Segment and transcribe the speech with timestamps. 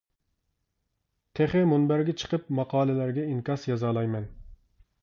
[1.39, 4.29] تېخى مۇنبەرگە چىقىپ ماقالىلەرگە ئىنكاس يازالايمەن.